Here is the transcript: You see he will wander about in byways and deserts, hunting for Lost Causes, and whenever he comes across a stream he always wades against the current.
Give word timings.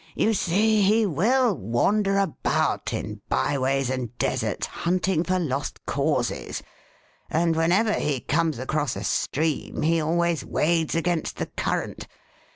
You 0.15 0.33
see 0.33 0.81
he 0.81 1.05
will 1.05 1.55
wander 1.55 2.17
about 2.17 2.91
in 2.91 3.21
byways 3.29 3.91
and 3.91 4.17
deserts, 4.17 4.65
hunting 4.65 5.23
for 5.23 5.37
Lost 5.37 5.85
Causes, 5.85 6.63
and 7.29 7.55
whenever 7.55 7.93
he 7.93 8.19
comes 8.19 8.57
across 8.57 8.95
a 8.95 9.03
stream 9.03 9.83
he 9.83 10.01
always 10.01 10.43
wades 10.43 10.95
against 10.95 11.35
the 11.37 11.45
current. 11.45 12.07